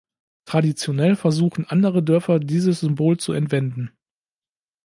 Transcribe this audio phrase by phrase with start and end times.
[0.45, 3.91] Traditionell versuchen andere Dörfer dieses Symbol zu entwenden.